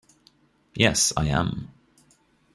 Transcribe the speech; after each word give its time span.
Yes, 0.73 1.13
I 1.15 1.27
am. 1.27 1.69